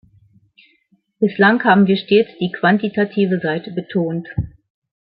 [1.19, 4.27] Bislang haben wir stets die quantitative Seite betont.